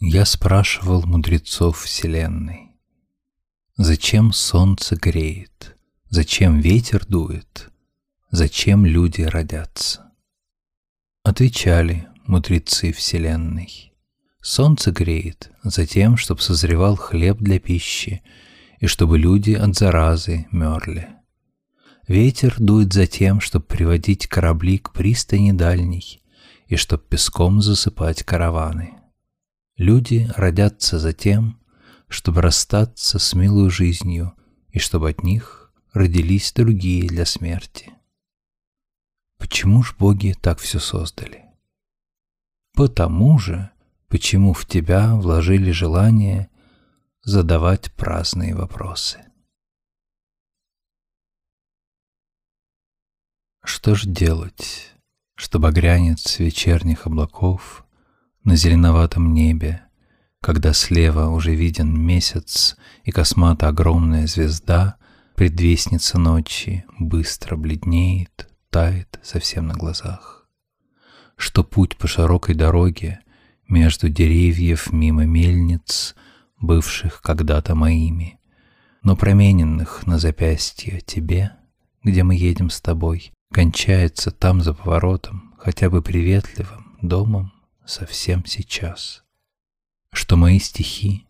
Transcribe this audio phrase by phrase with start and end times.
[0.00, 2.74] Я спрашивал мудрецов Вселенной,
[3.76, 5.76] Зачем солнце греет,
[6.08, 7.70] зачем ветер дует,
[8.30, 10.12] зачем люди родятся?
[11.24, 13.92] Отвечали мудрецы Вселенной.
[14.40, 18.22] Солнце греет за тем, чтобы созревал хлеб для пищи,
[18.78, 21.08] и чтобы люди от заразы мерли.
[22.06, 26.22] Ветер дует за тем, чтобы приводить корабли к пристани дальней,
[26.66, 28.93] и чтоб песком засыпать караваны.
[29.76, 31.60] Люди родятся за тем,
[32.08, 34.34] чтобы расстаться с милой жизнью,
[34.70, 37.92] и чтобы от них родились другие для смерти.
[39.38, 41.44] Почему ж боги так все создали?
[42.74, 43.70] Потому же,
[44.08, 46.48] почему в тебя вложили желание
[47.24, 49.24] задавать праздные вопросы.
[53.64, 54.94] Что ж делать,
[55.34, 57.83] чтобы багрянец вечерних облаков
[58.44, 59.82] на зеленоватом небе,
[60.40, 64.96] когда слева уже виден месяц и космата огромная звезда,
[65.34, 70.46] предвестница ночи, быстро бледнеет, тает совсем на глазах.
[71.36, 73.20] Что путь по широкой дороге
[73.66, 76.14] между деревьев мимо мельниц,
[76.60, 78.38] бывших когда-то моими,
[79.02, 81.52] но промененных на запястье тебе,
[82.02, 87.53] где мы едем с тобой, кончается там за поворотом, хотя бы приветливым домом
[87.86, 89.24] совсем сейчас.
[90.12, 91.26] Что мои стихи,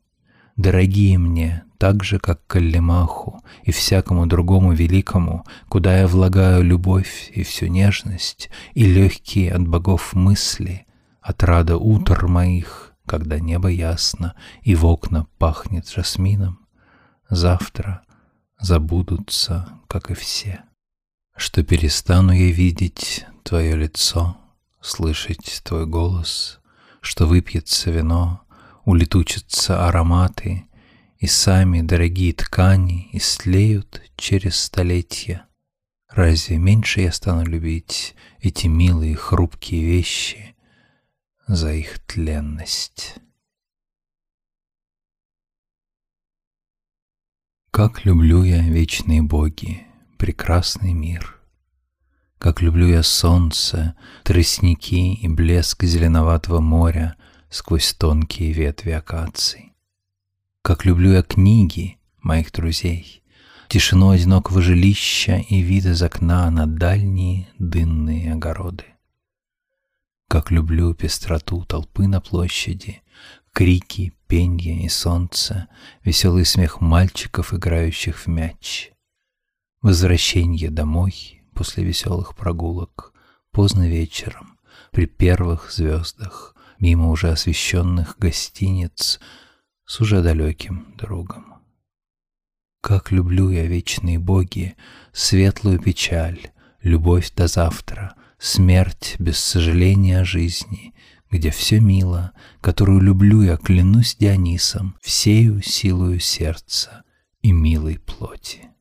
[0.56, 7.42] дорогие мне, так же, как Каллимаху и всякому другому великому, куда я влагаю любовь и
[7.42, 10.86] всю нежность, и легкие от богов мысли,
[11.20, 16.58] от рада утр моих, когда небо ясно и в окна пахнет жасмином,
[17.28, 18.02] завтра
[18.58, 20.64] забудутся, как и все
[21.36, 24.36] что перестану я видеть твое лицо,
[24.84, 26.60] слышать твой голос,
[27.00, 28.42] что выпьется вино,
[28.84, 30.66] улетучатся ароматы,
[31.18, 35.46] и сами дорогие ткани истлеют через столетия.
[36.10, 40.54] Разве меньше я стану любить эти милые хрупкие вещи
[41.46, 43.14] за их тленность?
[47.70, 49.86] Как люблю я вечные боги,
[50.18, 51.40] прекрасный мир.
[52.44, 57.16] Как люблю я солнце, тростники и блеск зеленоватого моря
[57.48, 59.72] сквозь тонкие ветви акаций.
[60.60, 63.22] Как люблю я книги моих друзей,
[63.68, 68.84] тишину одинокого жилища и вид из окна на дальние дынные огороды.
[70.28, 73.00] Как люблю пестроту толпы на площади,
[73.54, 75.68] крики, пенье и солнце,
[76.04, 78.90] веселый смех мальчиков, играющих в мяч.
[79.80, 83.12] Возвращение домой после веселых прогулок,
[83.50, 84.58] поздно вечером,
[84.90, 89.20] при первых звездах, мимо уже освещенных гостиниц
[89.86, 91.54] с уже далеким другом.
[92.80, 94.76] Как люблю я вечные боги,
[95.12, 96.50] светлую печаль,
[96.82, 100.94] любовь до завтра, смерть без сожаления о жизни,
[101.30, 107.04] где все мило, которую люблю я, клянусь Дионисом, всею силою сердца
[107.40, 108.73] и милой плоти.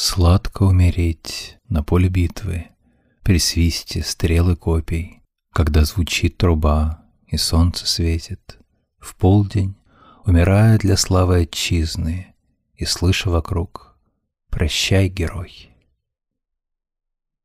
[0.00, 2.68] Сладко умереть на поле битвы,
[3.24, 5.22] При свисте стрелы копий,
[5.52, 8.60] Когда звучит труба и солнце светит.
[9.00, 9.74] В полдень,
[10.24, 12.32] умирая для славы отчизны,
[12.76, 13.98] И слыша вокруг
[14.50, 15.70] «Прощай, герой!»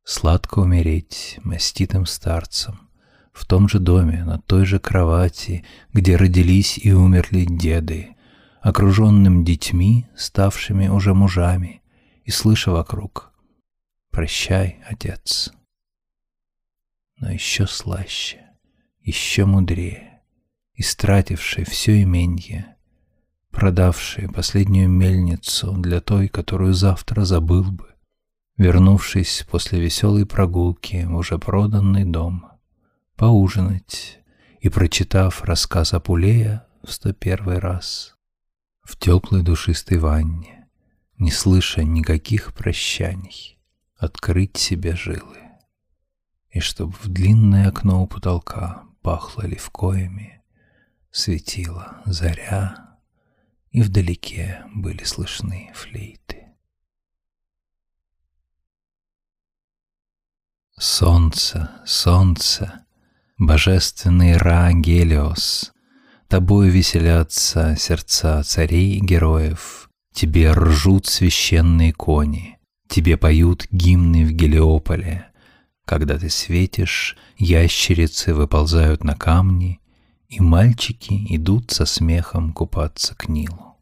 [0.03, 2.87] Сладко умереть маститым старцем
[3.33, 8.15] В том же доме, на той же кровати, Где родились и умерли деды,
[8.61, 11.79] Окруженным детьми, ставшими уже мужами,
[12.23, 13.31] и слыша вокруг
[14.11, 15.51] «Прощай, отец».
[17.17, 18.45] Но еще слаще,
[19.01, 20.21] еще мудрее,
[20.75, 22.75] истративший все именье,
[23.51, 27.93] продавший последнюю мельницу для той, которую завтра забыл бы,
[28.57, 32.51] вернувшись после веселой прогулки в уже проданный дом,
[33.15, 34.19] поужинать
[34.59, 38.15] и прочитав рассказ Апулея в сто первый раз
[38.83, 40.62] в теплой душистой ванне,
[41.23, 43.57] не слыша никаких прощаний,
[43.95, 45.39] открыть себе жилы.
[46.49, 50.43] И чтоб в длинное окно у потолка пахло левкоями,
[51.11, 52.99] светила заря,
[53.71, 56.49] и вдалеке были слышны флейты.
[60.77, 62.85] Солнце, солнце,
[63.37, 65.71] божественный Ра Гелиос,
[66.27, 75.27] Тобою веселятся сердца царей и героев, Тебе ржут священные кони, Тебе поют гимны в Гелиополе,
[75.85, 79.79] Когда ты светишь, ящерицы выползают на камни,
[80.29, 83.77] и мальчики идут со смехом купаться к Нилу.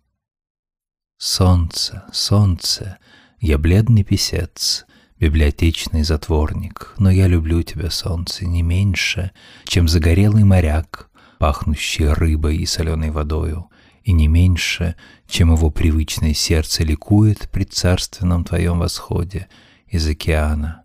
[1.17, 2.97] Солнце, солнце,
[3.39, 4.85] я бледный писец,
[5.19, 9.31] библиотечный затворник, но я люблю тебя, солнце, не меньше,
[9.65, 13.69] чем загорелый моряк, пахнущий рыбой и соленой водою,
[14.03, 14.95] и не меньше,
[15.31, 19.47] чем его привычное сердце ликует при царственном твоем восходе
[19.87, 20.83] из океана.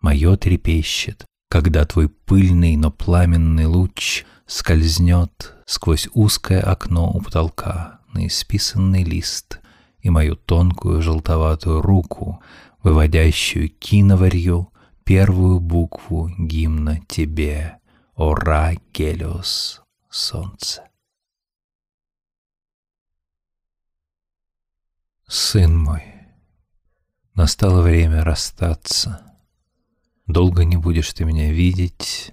[0.00, 8.28] Мое трепещет, когда твой пыльный, но пламенный луч скользнет сквозь узкое окно у потолка на
[8.28, 9.58] исписанный лист—
[10.06, 12.40] и мою тонкую желтоватую руку,
[12.80, 14.68] выводящую киноварью
[15.02, 17.78] первую букву гимна тебе,
[18.14, 20.84] Ора Гелиос, солнце.
[25.28, 26.04] Сын мой,
[27.34, 29.34] настало время расстаться.
[30.26, 32.32] Долго не будешь ты меня видеть,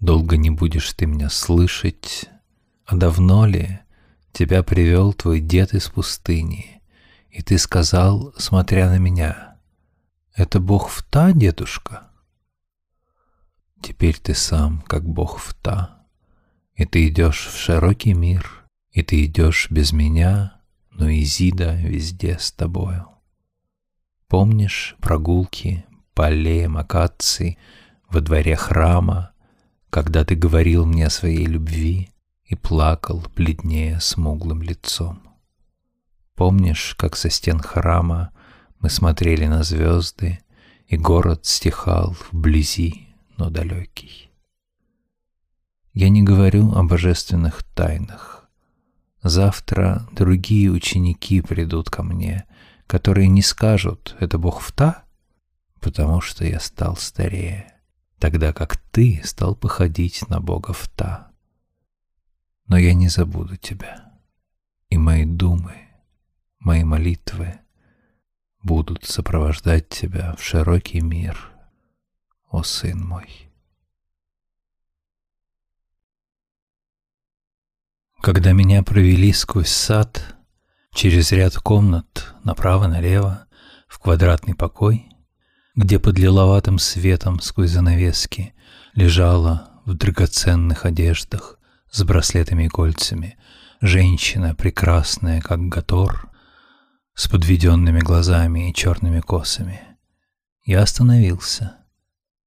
[0.00, 2.28] долго не будешь ты меня слышать.
[2.84, 3.78] А давно ли
[4.32, 6.82] тебя привел твой дед из пустыни,
[7.30, 9.56] и ты сказал, смотря на меня,
[10.34, 12.08] «Это Бог в та, дедушка?»
[13.80, 16.06] Теперь ты сам, как Бог в та,
[16.74, 20.61] и ты идешь в широкий мир, и ты идешь без меня,
[21.02, 23.08] но Изида везде с тобою.
[24.28, 25.84] Помнишь прогулки
[26.14, 27.58] по аллеям акаций
[28.08, 29.32] во дворе храма,
[29.90, 32.10] когда ты говорил мне о своей любви
[32.44, 35.22] и плакал, бледнее смуглым лицом?
[36.36, 38.30] Помнишь, как со стен храма
[38.78, 40.38] мы смотрели на звезды,
[40.86, 44.30] и город стихал вблизи, но далекий?
[45.94, 48.41] Я не говорю о божественных тайнах.
[49.22, 52.44] Завтра другие ученики придут ко мне,
[52.86, 55.04] которые не скажут «это Бог в та»,
[55.80, 57.72] потому что я стал старее,
[58.18, 61.30] тогда как ты стал походить на Бога в та.
[62.66, 64.12] Но я не забуду тебя,
[64.88, 65.82] и мои думы
[66.64, 67.58] мои молитвы
[68.62, 71.52] будут сопровождать тебя в широкий мир,
[72.50, 73.51] о сын мой.
[78.22, 80.36] Когда меня провели сквозь сад,
[80.94, 83.46] через ряд комнат направо-налево,
[83.88, 85.08] в квадратный покой,
[85.74, 88.54] где под лиловатым светом сквозь занавески
[88.94, 91.58] лежала в драгоценных одеждах
[91.90, 93.36] с браслетами и кольцами
[93.80, 96.30] женщина прекрасная, как Гатор,
[97.14, 99.80] с подведенными глазами и черными косами.
[100.64, 101.74] Я остановился,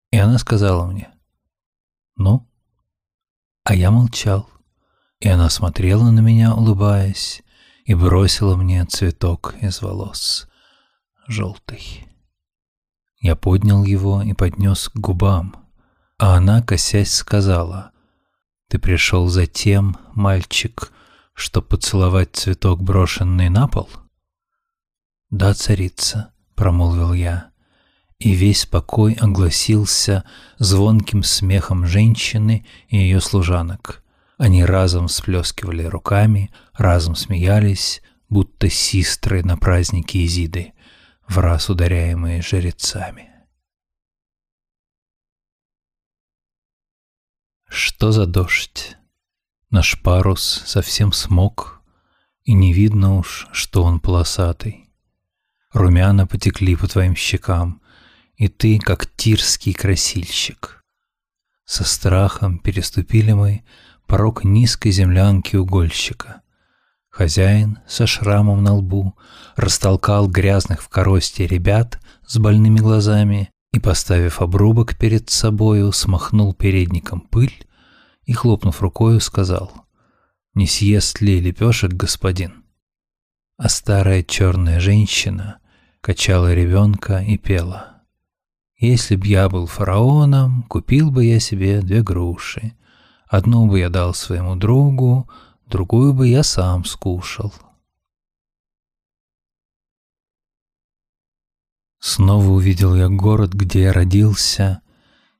[0.10, 1.10] и она сказала мне,
[2.16, 2.50] «Ну?»
[3.66, 4.50] А я молчал,
[5.20, 7.44] и она смотрела на меня, улыбаясь,
[7.86, 10.48] и бросила мне цветок из волос,
[11.28, 12.08] желтый.
[13.20, 15.56] Я поднял его и поднес к губам,
[16.18, 17.92] а она, косясь, сказала,
[18.70, 20.92] «Ты пришел за тем, мальчик,
[21.34, 23.90] чтоб поцеловать цветок, брошенный на пол?»
[25.30, 27.52] «Да, царица»,— промолвил я,
[28.20, 30.24] и весь покой огласился
[30.58, 34.05] звонким смехом женщины и ее служанок.
[34.38, 40.74] Они разом всплескивали руками, разом смеялись, будто систры на празднике Изиды,
[41.28, 43.32] в раз ударяемые жрецами.
[47.68, 48.98] Что за дождь?
[49.70, 51.82] Наш парус совсем смог,
[52.44, 54.90] и не видно уж, что он полосатый.
[55.74, 57.82] Румяна потекли по твоим щекам,
[58.36, 60.84] и ты, как тирский красильщик.
[61.66, 63.66] Со страхом переступили мы
[64.08, 66.42] порог низкой землянки угольщика.
[67.10, 69.16] Хозяин со шрамом на лбу
[69.56, 77.22] растолкал грязных в коросте ребят с больными глазами и, поставив обрубок перед собою, смахнул передником
[77.22, 77.66] пыль
[78.26, 79.72] и, хлопнув рукою, сказал
[80.54, 82.64] «Не съест ли лепешек господин?»
[83.58, 85.60] А старая черная женщина
[86.02, 88.04] качала ребенка и пела.
[88.78, 92.74] «Если б я был фараоном, купил бы я себе две груши.
[93.28, 95.30] Одну бы я дал своему другу,
[95.68, 97.54] другую бы я сам скушал».
[102.00, 104.82] Снова увидел я город, где я родился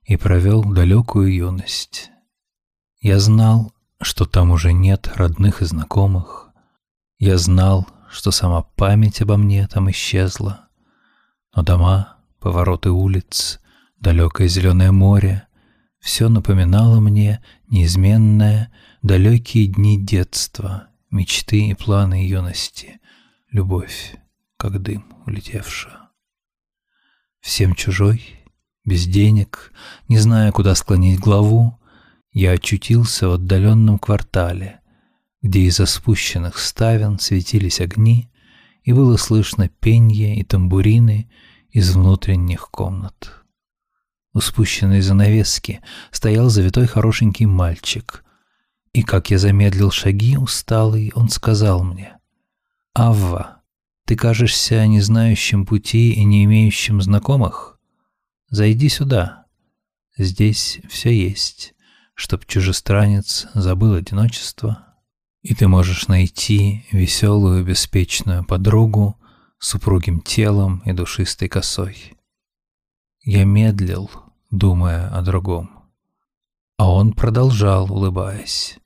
[0.02, 2.10] и провел далекую юность.
[3.00, 6.50] Я знал, что там уже нет родных и знакомых.
[7.18, 10.68] Я знал, что сама память обо мне там исчезла.
[11.54, 13.60] Но дома, повороты улиц,
[14.00, 15.45] далекое зеленое море—
[16.06, 18.72] все напоминало мне неизменное,
[19.02, 23.00] далекие дни детства, мечты и планы юности,
[23.50, 24.14] любовь,
[24.56, 26.10] как дым улетевшая.
[27.40, 28.22] Всем чужой,
[28.84, 29.72] Без денег,
[30.06, 31.76] не зная, куда склонить главу,
[32.30, 34.78] я очутился в отдаленном квартале,
[35.42, 38.30] где из-за спущенных ставен светились огни,
[38.84, 41.28] и было слышно пенье и тамбурины
[41.72, 43.45] из внутренних комнат.
[44.36, 48.22] У спущенной занавески стоял завитой хорошенький мальчик,
[48.92, 52.18] и, как я замедлил шаги усталый, он сказал мне,
[52.92, 53.62] «Авва,
[54.04, 57.80] ты кажешься не знающим пути и не имеющим знакомых?
[58.50, 59.46] Зайди сюда.
[60.18, 61.72] Здесь все есть,
[62.12, 64.98] чтоб чужестранец забыл одиночество,
[65.40, 69.18] и ты можешь найти веселую, беспечную подругу
[69.58, 72.12] с упругим телом и душистой косой.
[73.22, 74.10] Я медлил,
[74.58, 75.70] думая о другом,
[76.78, 78.78] а он продолжал, улыбаясь.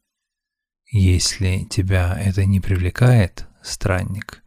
[0.91, 4.43] Если тебя это не привлекает, странник,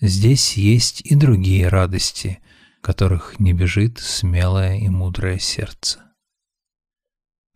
[0.00, 2.38] Здесь есть и другие радости,
[2.82, 5.98] которых не бежит смелое и мудрое сердце.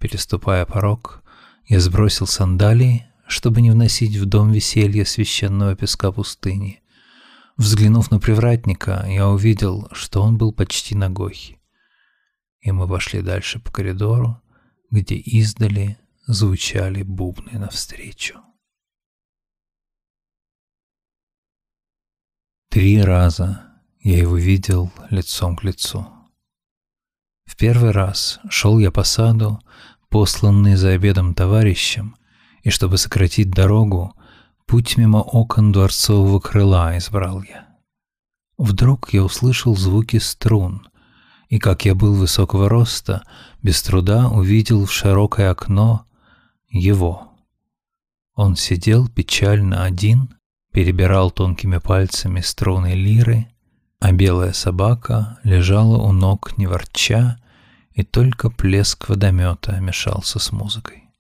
[0.01, 1.23] Переступая порог,
[1.69, 6.83] я сбросил сандалии, чтобы не вносить в дом веселья священного песка пустыни.
[7.57, 11.61] Взглянув на привратника, я увидел, что он был почти ногой.
[12.63, 14.41] И мы пошли дальше по коридору,
[14.91, 18.41] где издали звучали бубны навстречу.
[22.71, 26.07] Три раза я его видел лицом к лицу.
[27.45, 29.61] В первый раз шел я по саду,
[30.09, 32.17] посланный за обедом товарищем,
[32.63, 34.15] и чтобы сократить дорогу,
[34.67, 37.77] путь мимо окон дворцового крыла избрал я.
[38.57, 40.89] Вдруг я услышал звуки струн,
[41.53, 43.25] и, как я был высокого роста,
[43.63, 46.07] без труда увидел в широкое окно
[46.71, 47.29] его.
[48.35, 50.35] Он сидел печально один
[50.73, 53.49] перебирал тонкими пальцами струны лиры,
[54.01, 57.37] а белая собака лежала у ног не ворча,
[57.91, 61.11] и только плеск водомета мешался с музыкой.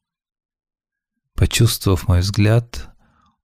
[1.34, 2.88] Почувствовав мой взгляд,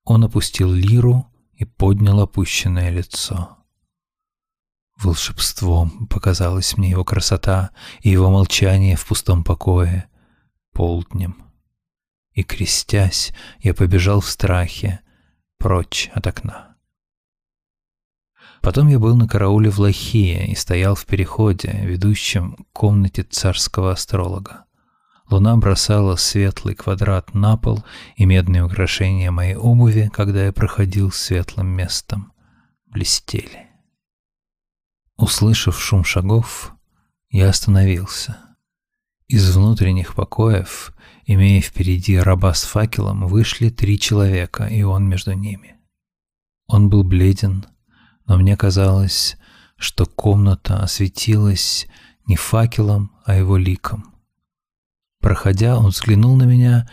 [0.04, 3.57] он опустил лиру и поднял опущенное лицо.
[5.02, 10.08] Волшебством показалась мне его красота и его молчание в пустом покое,
[10.72, 11.36] полднем.
[12.32, 15.00] И, крестясь, я побежал в страхе,
[15.56, 16.76] прочь от окна.
[18.60, 23.92] Потом я был на карауле в Лохие и стоял в переходе, ведущем к комнате царского
[23.92, 24.64] астролога.
[25.30, 27.84] Луна бросала светлый квадрат на пол
[28.16, 32.32] и медные украшения моей обуви, когда я проходил светлым местом,
[32.86, 33.67] блестели.
[35.18, 36.72] Услышав шум шагов,
[37.28, 38.38] я остановился.
[39.26, 40.94] Из внутренних покоев
[41.30, 45.76] Имея впереди раба с факелом, вышли три человека, и он между ними.
[46.66, 47.66] Он был бледен,
[48.26, 49.36] но мне казалось,
[49.76, 51.86] что комната осветилась
[52.26, 54.14] не факелом, а его ликом.
[55.20, 56.88] Проходя, он взглянул на меня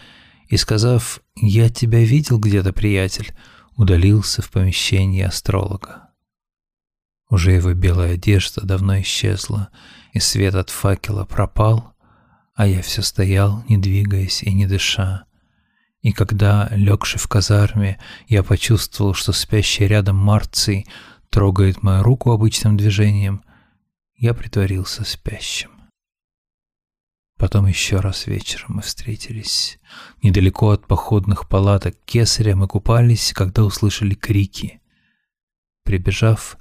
[0.50, 3.34] и, сказав «Я тебя видел где-то, приятель»,
[3.77, 6.04] удалился в помещение астролога.
[7.29, 9.70] Уже его белая одежда давно исчезла,
[10.13, 11.94] и свет от факела пропал,
[12.53, 15.25] а я все стоял, не двигаясь и не дыша.
[16.01, 20.86] И когда, легший в казарме, я почувствовал, что спящий рядом Марций
[21.29, 23.44] трогает мою руку обычным движением,
[24.15, 25.72] я притворился спящим.
[27.38, 29.77] Потом еще раз вечером мы встретились.
[30.24, 34.82] Недалеко от походных палаток кесаря мы купались, когда услышали крики.
[35.84, 36.58] Прибежав,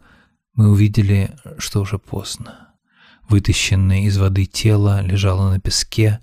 [0.54, 2.74] мы увидели, что уже поздно.
[3.28, 6.20] Вытащенное из воды тело лежало на песке,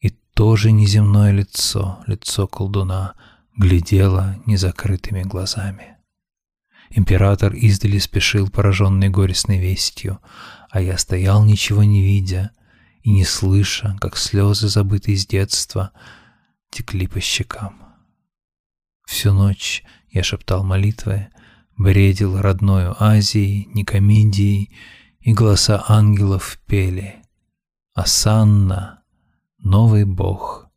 [0.00, 3.14] и тоже неземное лицо, лицо колдуна,
[3.56, 5.96] глядело незакрытыми глазами.
[6.90, 10.18] Император издали спешил, пораженный горестной вестью,
[10.70, 12.50] а я стоял, ничего не видя
[13.02, 15.92] и не слыша, как слезы, забытые с детства,
[16.70, 17.80] текли по щекам.
[19.06, 21.28] Всю ночь я шептал молитвы,
[21.80, 24.70] бредил родною Азией, Никомедией,
[25.20, 27.22] и голоса ангелов пели
[27.94, 29.02] «Асанна,
[29.58, 30.68] новый Бог,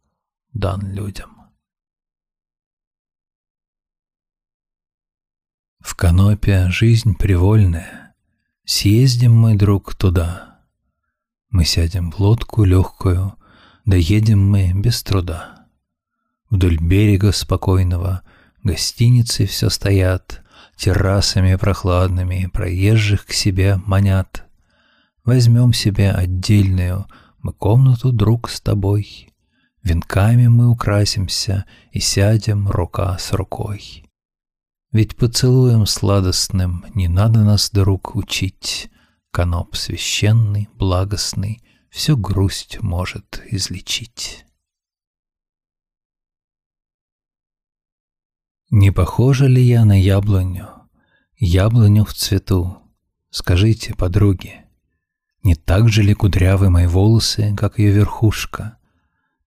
[0.53, 1.51] дан людям».
[5.79, 8.15] В канопе жизнь привольная,
[8.63, 10.61] съездим, мой друг, туда.
[11.49, 13.35] Мы сядем в лодку легкую,
[13.83, 15.67] доедем мы без труда.
[16.49, 18.21] Вдоль берега спокойного
[18.63, 20.42] гостиницы все стоят,
[20.83, 24.45] террасами прохладными проезжих к себе манят.
[25.23, 27.05] Возьмем себе отдельную
[27.41, 29.29] мы комнату, друг, с тобой.
[29.81, 34.03] Венками мы украсимся и сядем рука с рукой.
[34.91, 38.89] Ведь поцелуем сладостным не надо нас, друг, учить.
[39.31, 41.63] Каноп священный, благостный,
[41.93, 44.45] Всю грусть может излечить.
[48.75, 50.67] Не похожа ли я на яблоню,
[51.37, 52.79] яблоню в цвету?
[53.29, 54.65] Скажите, подруги,
[55.43, 58.77] не так же ли кудрявы мои волосы, как ее верхушка?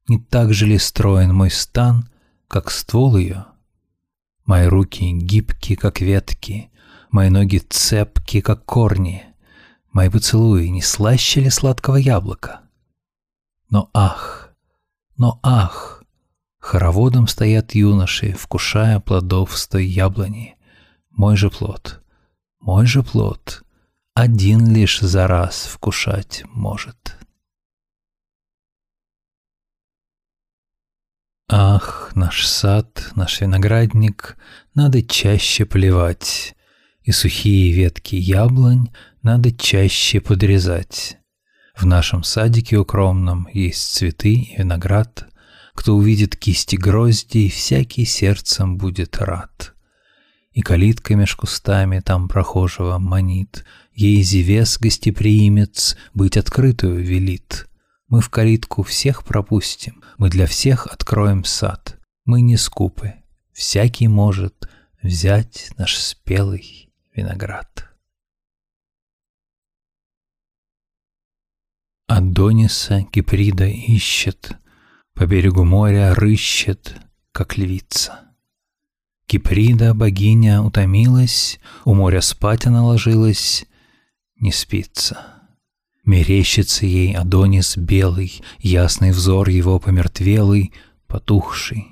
[0.07, 2.09] Не так же ли строен мой стан,
[2.47, 3.47] как ствол ее?
[4.45, 6.71] Мои руки гибкие, как ветки,
[7.11, 9.25] мои ноги цепки, как корни,
[9.91, 12.61] мои поцелуи не слаще ли сладкого яблока?
[13.71, 14.55] Но ах,
[15.17, 15.96] но ах,
[16.67, 20.57] хороводом стоят юноши, вкушая плодов с той яблони.
[21.11, 22.03] Мой же плод,
[22.61, 23.63] мой же плод,
[24.15, 27.17] один лишь за раз вкушать может.
[31.49, 34.37] Ах, наш сад, наш виноградник,
[34.75, 36.57] надо чаще поливать,
[37.03, 38.91] и сухие ветки яблонь
[39.23, 41.19] надо чаще подрезать.
[41.77, 45.29] В нашем садике укромном есть цветы и виноград.
[45.77, 49.75] Кто увидит кисти грозди, всякий сердцем будет рад.
[50.51, 53.65] И калитка меж кустами там прохожего манит,
[53.97, 57.67] Ей зевес гостеприимец быть открытую велит.
[58.09, 61.99] Мы в калитку всех пропустим, мы для всех откроем сад.
[62.27, 63.15] Мы не скупы,
[63.53, 64.69] всякий может
[65.03, 67.89] взять наш спелый виноград.
[72.07, 74.59] Адониса Киприда ищет,
[75.17, 76.95] По берегу моря рыщет,
[77.33, 78.21] как львица.
[79.27, 83.65] Киприда, богиня, утомилась, У моря спать она ложилась,
[84.39, 85.27] не спится.
[86.05, 90.75] Мерещится ей Адонис белый, Ясный взор его помертвелый,
[91.07, 91.87] потухший.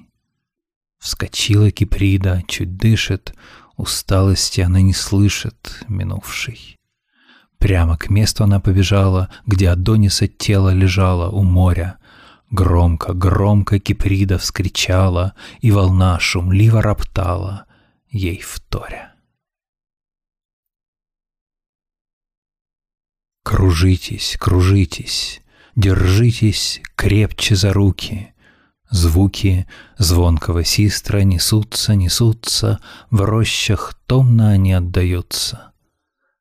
[0.99, 3.35] Вскочила Киприда, чуть дышит,
[3.79, 6.79] Усталости она не слышит, минувшей.
[7.57, 11.97] Прямо к месту она побежала, Где Адониса тело лежало у моря.
[12.55, 17.67] Громко, громко Киприда вскричала, И волна шумливо роптала
[18.09, 19.15] ей вторя.
[23.43, 25.43] Кружитесь, кружитесь,
[25.75, 28.33] держитесь крепче за руки.
[28.89, 29.67] Звуки
[29.99, 32.79] звонкого систра несутся, несутся,
[33.11, 35.73] В рощах томно они отдаются.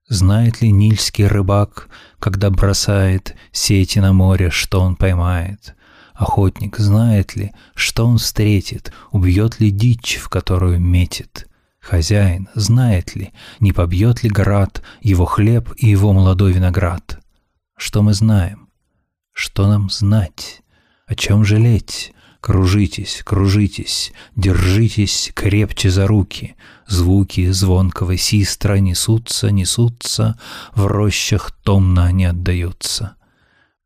[0.07, 5.75] Знает ли нильский рыбак, когда бросает Сети на море, что он поймает?
[6.13, 11.47] Охотник знает ли, что он встретит, Убьет ли дичь, в которую метит?
[11.79, 17.19] Хозяин знает ли, не побьет ли град его хлеб и его молодой виноград?
[17.75, 18.69] Что мы знаем?
[19.33, 20.61] Что нам знать?
[21.07, 22.13] О чем жалеть?
[22.39, 26.55] Кружитесь, кружитесь, держитесь крепче за руки.
[26.87, 30.37] Звуки звонкого систра несутся, несутся,
[30.75, 33.15] в рощах томно они отдаются.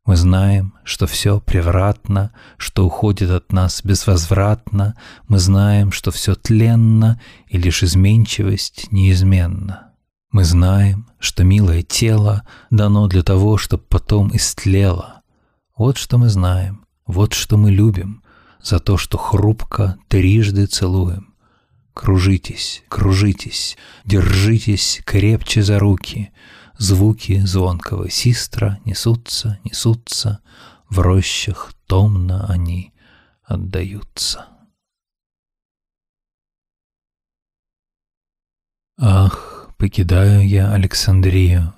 [0.08, 4.94] Мы знаем, что все превратно, что уходит от нас безвозвратно,
[5.28, 9.92] мы знаем, что все тленно, и лишь изменчивость неизменна.
[10.32, 15.20] Мы знаем, что милое тело дано для того, чтобы потом истлело.
[15.76, 18.22] Вот что мы знаем, вот что мы любим,
[18.62, 21.34] за то, что хрупко трижды целуем.
[21.92, 26.30] Кружитесь, кружитесь, держитесь крепче за руки—
[26.78, 30.40] Звуки звонкого систра несутся, несутся,
[30.88, 32.94] В рощах томно они
[33.42, 34.46] отдаются.
[38.96, 41.74] Ах, покидаю я Александрию,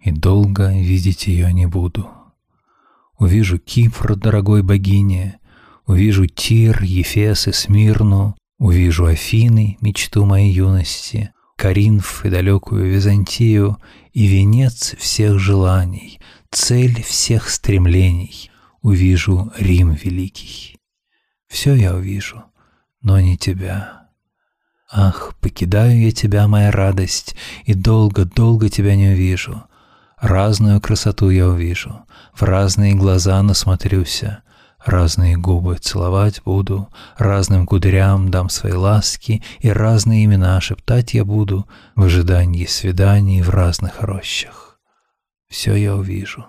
[0.00, 2.10] И долго видеть ее не буду.
[3.16, 5.38] Увижу Кипр, дорогой богине,
[5.86, 13.78] Увижу Тир, Ефес и Смирну, Увижу Афины, мечту моей юности, Каринф и далекую Византию,
[14.14, 18.50] и венец всех желаний, цель всех стремлений,
[18.80, 20.78] увижу Рим великий.
[21.48, 22.44] Все я увижу,
[23.02, 24.08] но не тебя.
[24.90, 29.64] Ах, покидаю я тебя, моя радость, и долго-долго тебя не увижу.
[30.16, 34.43] Разную красоту я увижу, в разные глаза насмотрюся,
[34.84, 41.66] Разные губы целовать буду, разным кудрям дам свои ласки, и разные имена шептать я буду
[41.96, 44.78] в ожидании свиданий в разных рощах.
[45.48, 46.44] Все я увижу,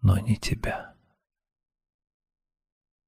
[0.00, 0.89] но не тебя.